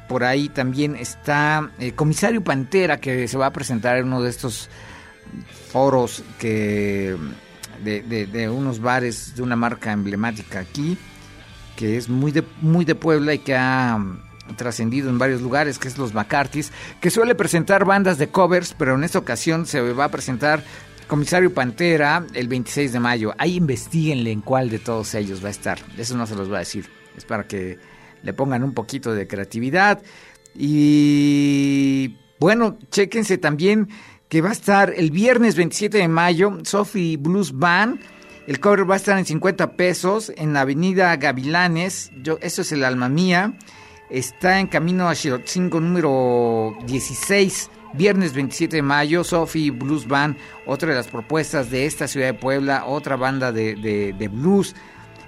[0.08, 4.30] Por ahí también está el Comisario Pantera que se va a presentar en uno de
[4.30, 4.70] estos
[5.72, 7.18] foros que
[7.84, 10.98] de, unos bares de una marca emblemática aquí,
[11.76, 14.00] que es muy de, muy de Puebla y que ha
[14.56, 18.96] trascendido en varios lugares, que es los McCarthy's, que suele presentar bandas de covers, pero
[18.96, 20.64] en esta ocasión se va a presentar
[21.08, 23.34] Comisario Pantera, el 26 de mayo.
[23.38, 25.78] Ahí investiguenle en cuál de todos ellos va a estar.
[25.98, 26.90] Eso no se los va a decir.
[27.16, 27.78] Es para que
[28.24, 30.02] le pongan un poquito de creatividad.
[30.56, 33.90] Y bueno, chéquense también
[34.30, 38.00] que va a estar el viernes 27 de mayo, Sophie Blues Band.
[38.48, 42.12] El cover va a estar en 50 pesos en la avenida Gavilanes.
[42.24, 43.58] Yo, eso es el alma mía.
[44.10, 50.90] Está en camino a Shirotzingo número 16 Viernes 27 de mayo, Sophie Blues Band, otra
[50.90, 54.76] de las propuestas de esta ciudad de Puebla, otra banda de, blues.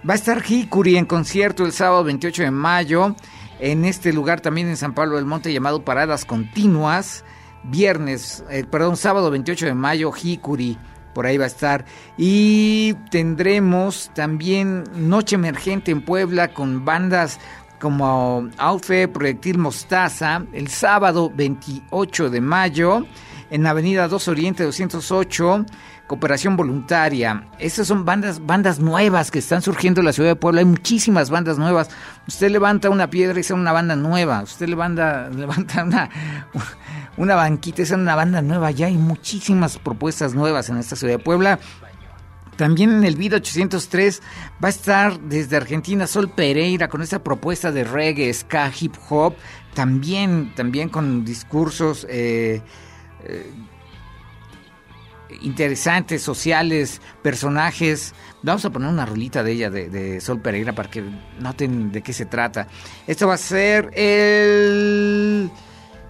[0.08, 3.16] Va a estar Hikuri en concierto el sábado 28 de mayo,
[3.60, 7.24] en este lugar también en San Pablo del Monte llamado Paradas Continuas.
[7.64, 10.78] Viernes, eh, perdón, sábado 28 de mayo, Hikuri
[11.18, 11.84] por ahí va a estar.
[12.16, 17.40] Y tendremos también Noche Emergente en Puebla con bandas
[17.80, 23.06] como Aufe Proyectil Mostaza el sábado 28 de mayo
[23.50, 25.66] en Avenida 2 Oriente 208,
[26.08, 27.48] Cooperación Voluntaria.
[27.60, 30.60] Esas son bandas, bandas nuevas que están surgiendo en la ciudad de Puebla.
[30.60, 31.90] Hay muchísimas bandas nuevas.
[32.28, 34.42] Usted levanta una piedra y es una banda nueva.
[34.44, 36.10] Usted levanta, levanta una,
[37.18, 38.72] una banquita y es una banda nueva.
[38.72, 41.60] Ya hay muchísimas propuestas nuevas en esta ciudad de Puebla.
[42.58, 44.22] También en el video 803
[44.62, 49.36] va a estar desde Argentina Sol Pereira con esa propuesta de reggae, ska, hip hop,
[49.76, 52.62] también, también con discursos eh,
[53.24, 53.52] eh,
[55.42, 58.16] interesantes, sociales, personajes.
[58.42, 61.04] Vamos a poner una rolita de ella, de, Sol Pereira, para que
[61.40, 62.68] noten de qué se trata.
[63.06, 65.52] Esto va a ser el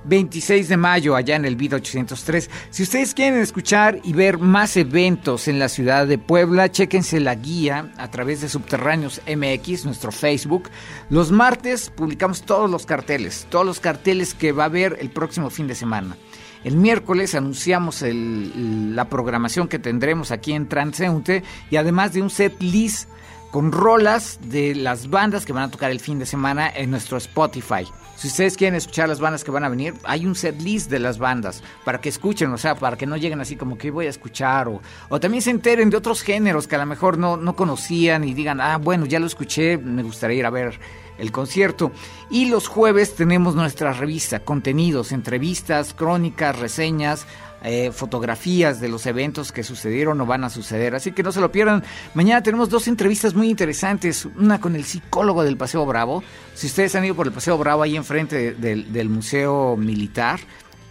[0.06, 2.50] 26 de mayo allá en el Vida 803.
[2.70, 7.36] Si ustedes quieren escuchar y ver más eventos en la ciudad de Puebla, chéquense la
[7.36, 10.70] guía a través de Subterráneos MX, nuestro Facebook.
[11.10, 15.50] Los martes publicamos todos los carteles, todos los carteles que va a haber el próximo
[15.50, 16.18] fin de semana.
[16.64, 22.62] El miércoles anunciamos la programación que tendremos aquí en Transeunte y además de un set
[22.62, 23.10] list
[23.52, 27.18] con rolas de las bandas que van a tocar el fin de semana en nuestro
[27.18, 27.86] Spotify.
[28.16, 30.98] Si ustedes quieren escuchar las bandas que van a venir, hay un set list de
[30.98, 34.08] las bandas para que escuchen, o sea, para que no lleguen así como que voy
[34.08, 37.38] a escuchar o, o también se enteren de otros géneros que a lo mejor no,
[37.38, 40.80] no conocían y digan, ah, bueno, ya lo escuché, me gustaría ir a ver
[41.18, 41.92] el concierto.
[42.30, 47.28] Y los jueves tenemos nuestra revista, contenidos, entrevistas, crónicas, reseñas,
[47.64, 50.96] eh, fotografías de los eventos que sucedieron o van a suceder.
[50.96, 51.84] Así que no se lo pierdan.
[52.14, 54.26] Mañana tenemos dos entrevistas muy interesantes.
[54.26, 56.24] Una con el psicólogo del Paseo Bravo.
[56.54, 60.40] Si ustedes han ido por el Paseo Bravo ahí enfrente del Museo Militar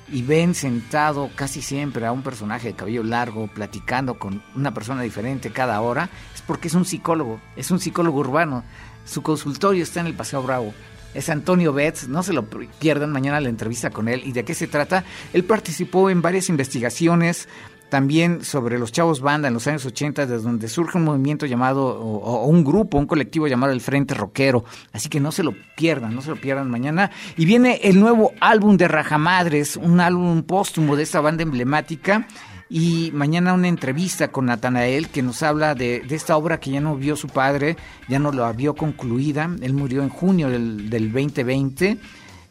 [0.09, 5.03] y ven sentado casi siempre a un personaje de cabello largo platicando con una persona
[5.03, 8.63] diferente cada hora, es porque es un psicólogo, es un psicólogo urbano.
[9.05, 10.75] Su consultorio está en el Paseo Bravo
[11.15, 12.45] es Antonio Betts, no se lo
[12.79, 14.23] pierdan mañana la entrevista con él.
[14.25, 15.05] ¿Y de qué se trata?
[15.33, 17.49] Él participó en varias investigaciones
[17.89, 21.87] también sobre los chavos banda en los años 80, desde donde surge un movimiento llamado,
[21.87, 24.65] o, un grupo, un colectivo llamado el Frente Rockero.
[24.93, 27.11] Así que no se lo pierdan, no se lo pierdan mañana.
[27.37, 32.27] Y viene el nuevo álbum de Rajamadres, un álbum póstumo de esta banda emblemática
[32.69, 36.97] y mañana una entrevista con Natanael que nos habla de, esta obra que ya no
[36.97, 37.77] vio su padre,
[38.09, 41.99] ya no la vio concluida, él murió en junio del, 2020,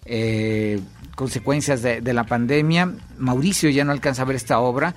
[0.05, 0.79] eh,
[1.15, 4.95] consecuencias de, la pandemia, Mauricio ya no alcanza a ver esta obra,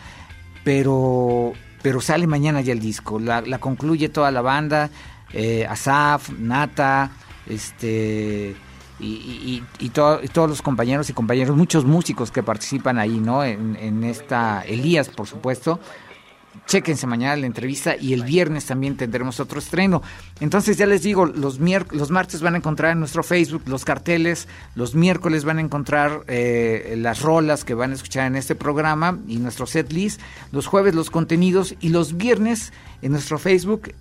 [0.62, 1.52] pero,
[1.82, 4.90] pero sale mañana ya el disco, la, concluye toda la banda,
[5.32, 7.10] eh, Asaf, Nata,
[7.46, 8.54] este
[9.00, 13.44] y, y, todos los compañeros y compañeros, muchos músicos que participan ahí, ¿no?
[13.44, 15.78] En, esta, Elías, por supuesto,
[16.66, 20.02] Chéquense mañana la entrevista y el viernes también tendremos otro estreno.
[20.40, 24.48] Entonces ya les digo, los, los martes van a encontrar en nuestro Facebook los carteles,
[24.74, 29.18] los miércoles van a encontrar eh, las rolas que van a escuchar en este programa
[29.28, 30.20] y nuestro set list,
[30.52, 33.92] los jueves los contenidos y los viernes en nuestro Facebook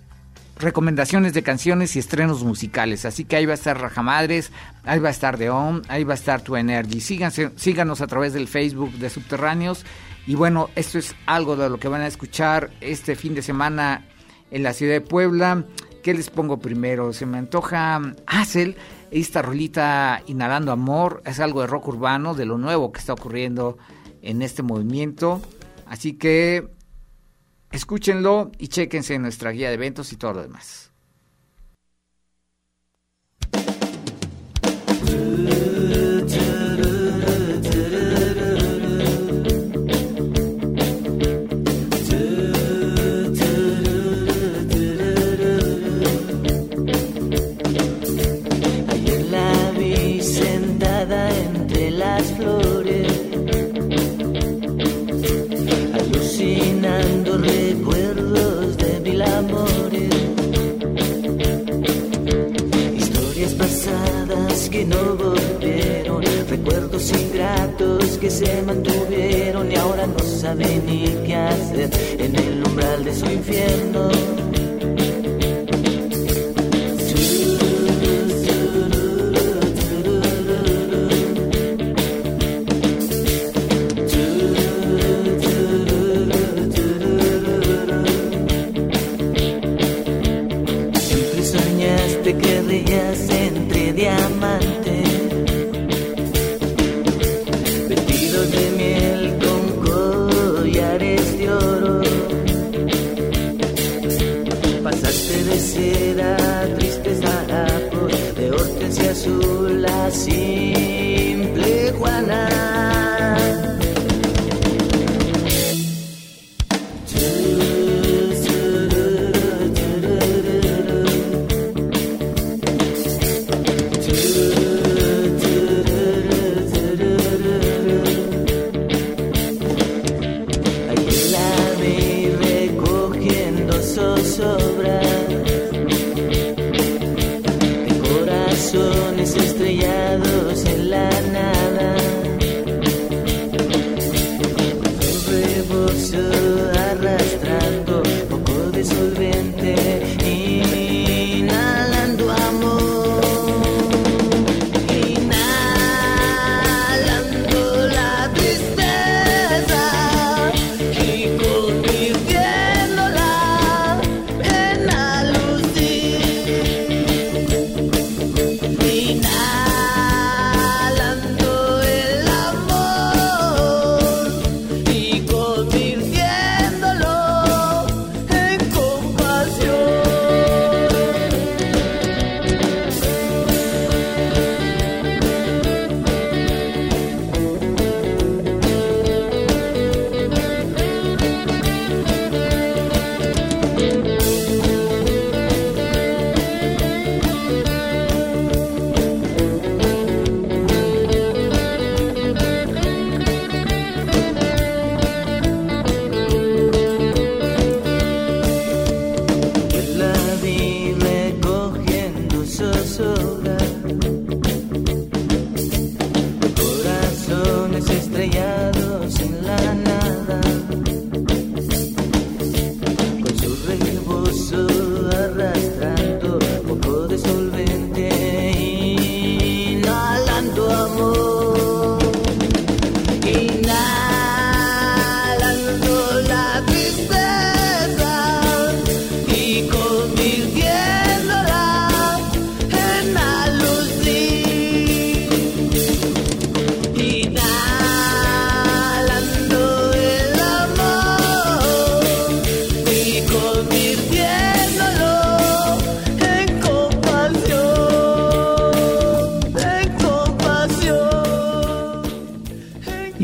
[0.58, 3.04] recomendaciones de canciones y estrenos musicales.
[3.04, 4.50] Así que ahí va a estar Rajamadres,
[4.84, 5.50] ahí va a estar The
[5.88, 7.00] ahí va a estar Tu Energy.
[7.00, 9.84] Síganse, síganos a través del Facebook de Subterráneos.
[10.26, 14.04] Y bueno, esto es algo de lo que van a escuchar este fin de semana
[14.50, 15.64] en la ciudad de Puebla.
[16.02, 17.12] ¿Qué les pongo primero?
[17.12, 18.76] Se me antoja Hazel,
[19.10, 21.22] esta rolita Inhalando Amor.
[21.24, 23.78] Es algo de rock urbano, de lo nuevo que está ocurriendo
[24.22, 25.40] en este movimiento.
[25.86, 26.68] Así que
[27.70, 30.88] Escúchenlo y chéquense en nuestra guía de eventos y todo lo demás.
[67.12, 73.14] Ingratos que se mantuvieron y ahora no saben ni qué hacer en el umbral de
[73.14, 74.47] su infierno.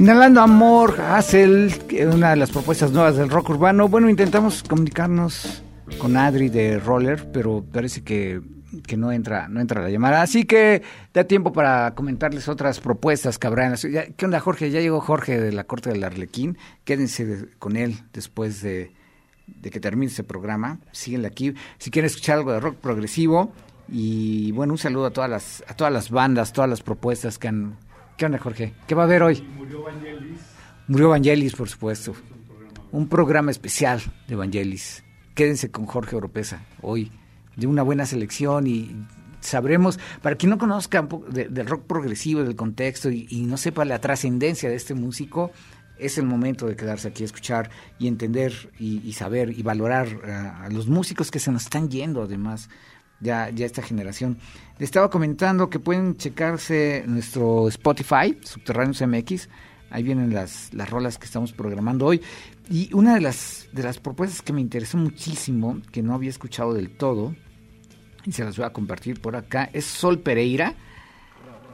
[0.04, 1.72] Inhalando Amor, Hazel,
[2.12, 3.88] una de las propuestas nuevas del rock urbano.
[3.88, 5.62] Bueno, intentamos comunicarnos
[5.96, 8.42] con Adri de Roller, pero parece que,
[8.98, 10.20] no entra no entra la llamada.
[10.20, 10.82] Así que
[11.14, 14.70] da tiempo para comentarles otras propuestas que habrá en la ¿Qué onda, Jorge?
[14.70, 16.58] Ya llegó Jorge de la Corte del Arlequín.
[16.84, 18.92] Quédense con él después de
[19.46, 20.80] de que termine este programa.
[20.92, 21.54] Síguenle aquí.
[21.78, 23.54] Si quieren escuchar algo de rock progresivo.
[23.88, 27.48] Y bueno, un saludo a todas las, a todas las bandas, todas las propuestas que
[27.48, 27.78] han...
[28.16, 28.74] ¿Qué onda, Jorge?
[28.86, 29.42] ¿Qué va a haber hoy?
[29.56, 30.40] Murió Vangelis.
[30.88, 32.14] Murió Vangelis, por supuesto.
[32.92, 35.02] Un programa especial de Vangelis.
[35.34, 37.10] Quédense con Jorge Oropesa hoy,
[37.56, 38.94] de una buena selección y
[39.40, 43.84] sabremos, para quien no conozca de- del rock progresivo, del contexto y, y no sepa
[43.84, 45.50] la trascendencia de este músico,
[45.98, 50.06] es el momento de quedarse aquí a escuchar y entender y, y saber y valorar
[50.62, 52.68] a los músicos que se nos están yendo además
[53.24, 54.38] ya, esta generación.
[54.78, 59.48] Le estaba comentando que pueden checarse nuestro Spotify, Subterráneos MX,
[59.90, 62.20] ahí vienen las, las rolas que estamos programando hoy.
[62.70, 66.74] Y una de las, de las propuestas que me interesó muchísimo, que no había escuchado
[66.74, 67.34] del todo,
[68.24, 70.74] y se las voy a compartir por acá, es Sol Pereira,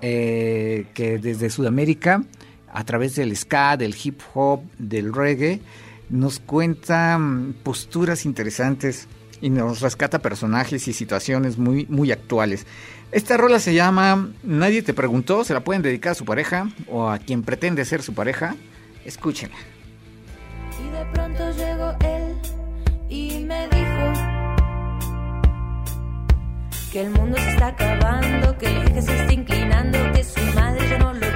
[0.00, 2.24] eh, que desde Sudamérica,
[2.72, 5.60] a través del ska, del hip hop, del reggae,
[6.08, 9.08] nos cuenta mm, posturas interesantes
[9.40, 12.66] y nos rescata personajes y situaciones muy, muy actuales.
[13.12, 17.08] Esta rola se llama Nadie te preguntó, se la pueden dedicar a su pareja o
[17.08, 18.54] a quien pretende ser su pareja.
[19.04, 19.56] Escúchenla.
[20.78, 22.36] Y de pronto llegó él
[23.08, 24.12] y me dijo
[26.92, 30.98] que el mundo se está acabando, que el se está inclinando, que su madre ya
[30.98, 31.29] no lo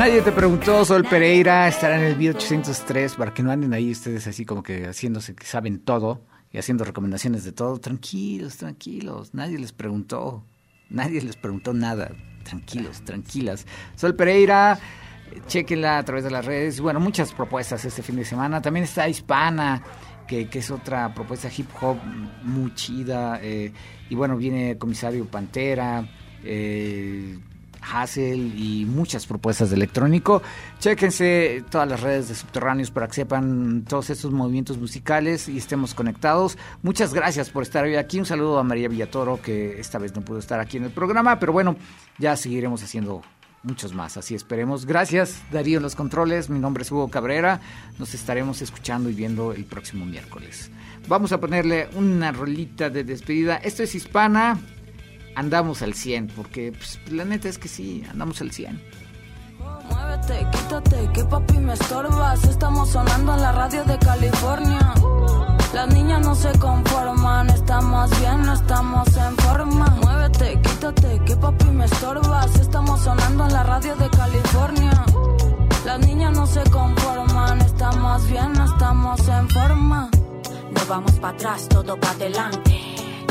[0.00, 3.92] Nadie te preguntó, Sol Pereira estará en el video 803 para que no anden ahí
[3.92, 7.78] ustedes así como que haciéndose que saben todo y haciendo recomendaciones de todo.
[7.78, 10.42] Tranquilos, tranquilos, nadie les preguntó,
[10.88, 12.12] nadie les preguntó nada.
[12.44, 13.66] Tranquilos, tranquilas.
[13.94, 14.78] Sol Pereira,
[15.46, 16.80] chequenla a través de las redes.
[16.80, 18.62] Bueno, muchas propuestas este fin de semana.
[18.62, 19.82] También está Hispana,
[20.26, 21.98] que, que es otra propuesta hip hop
[22.42, 23.38] muy chida.
[23.42, 23.70] eh,
[24.08, 26.08] y bueno, viene Comisario Pantera.
[26.42, 27.38] Eh,
[27.82, 30.42] Hassel y muchas propuestas de electrónico.
[30.78, 35.94] Chéquense todas las redes de Subterráneos para que sepan todos estos movimientos musicales y estemos
[35.94, 36.58] conectados.
[36.82, 38.18] Muchas gracias por estar hoy aquí.
[38.18, 41.38] Un saludo a María Villatoro, que esta vez no pudo estar aquí en el programa,
[41.38, 41.76] pero bueno,
[42.18, 43.22] ya seguiremos haciendo
[43.62, 44.16] muchos más.
[44.16, 44.86] Así esperemos.
[44.86, 46.50] Gracias, Darío, los controles.
[46.50, 47.60] Mi nombre es Hugo Cabrera.
[47.98, 50.70] Nos estaremos escuchando y viendo el próximo miércoles.
[51.08, 53.56] Vamos a ponerle una rolita de despedida.
[53.56, 54.58] Esto es hispana.
[55.34, 58.80] Andamos al 100, porque pues, la neta es que sí, andamos al 100.
[59.90, 62.44] Muévete, quítate, que papi me estorbas.
[62.44, 64.94] Estamos sonando en la radio de California.
[65.72, 69.86] Las niñas no se conforman, estamos bien, no estamos en forma.
[70.02, 72.54] Muévete, quítate, que papi me estorbas.
[72.56, 75.04] Estamos sonando en la radio de California.
[75.84, 80.10] Las niñas no se conforman, estamos bien, no estamos en forma.
[80.72, 82.89] No vamos para atrás, todo para adelante.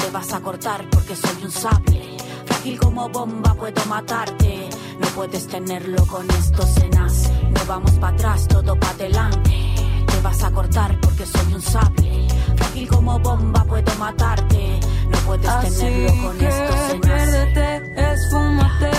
[0.09, 2.17] Te vas a cortar porque soy un sable.
[2.47, 4.67] Frágil como bomba, puedo matarte.
[4.99, 7.29] No puedes tenerlo con estos cenas.
[7.51, 9.75] No vamos para atrás, todo para adelante.
[10.07, 12.27] Te vas a cortar porque soy un sable.
[12.55, 14.79] Frágil como bomba, puedo matarte.
[15.11, 17.01] No puedes Así tenerlo con que estos cenas.
[17.05, 18.91] piérdete, esfúmate,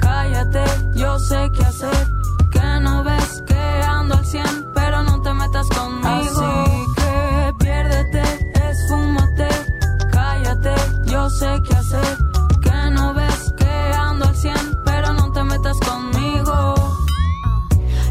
[0.00, 2.08] cállate, yo sé qué hacer.
[2.50, 4.44] Que no ves que ando al 100,
[4.74, 6.08] pero no te metas conmigo.
[6.08, 6.35] Así
[12.62, 16.74] Que no ves que ando al 100, pero no te metas conmigo.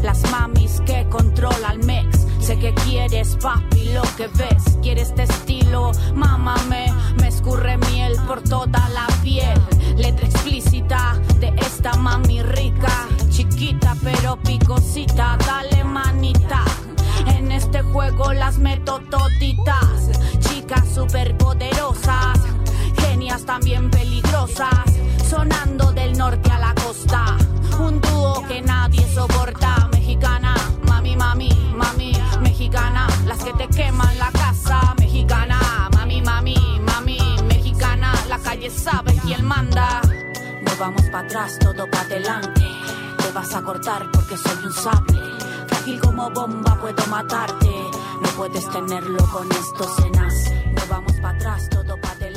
[0.02, 2.26] Las mamis que controlan mix.
[2.46, 4.78] Sé que quieres, papi, lo que ves.
[4.80, 6.94] Quieres este estilo, mámame.
[7.20, 9.60] Me escurre miel por toda la piel.
[9.96, 13.08] Letra explícita de esta mami rica.
[13.30, 16.62] Chiquita pero picosita, dale manita.
[17.26, 20.10] En este juego las meto toditas.
[20.38, 22.55] Chicas superpoderosas.
[23.44, 24.70] También peligrosas.
[25.28, 27.36] Sonando del norte a la costa.
[27.78, 29.88] Un dúo que nadie soporta.
[29.92, 30.54] Mexicana,
[30.88, 32.12] mami, mami, mami.
[32.40, 34.94] Mexicana, las que te queman la casa.
[34.98, 35.60] Mexicana,
[35.94, 37.18] mami, mami, mami.
[37.46, 40.00] Mexicana, la calle sabe quién manda.
[40.62, 42.62] No vamos para atrás, todo para adelante.
[43.18, 45.20] Te vas a cortar porque soy un sable.
[45.68, 47.70] Frágil como bomba, puedo matarte.
[48.22, 50.34] No puedes tenerlo con estos cenas.
[50.74, 52.35] No vamos para atrás, todo para adelante.